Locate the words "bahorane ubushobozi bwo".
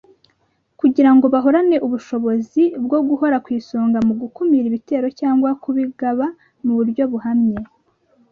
1.33-2.99